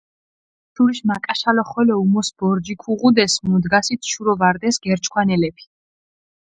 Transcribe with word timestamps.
შურიშ 0.73 0.99
მაკაშალო 1.09 1.63
ხოლო 1.71 1.93
უმოს 2.03 2.29
ბორჯი 2.37 2.75
ქუღუდეს, 2.83 3.33
მუდგასით 3.47 4.01
შურო 4.11 4.33
ვარდეს 4.41 4.75
გერჩქვანელეფი. 4.85 5.65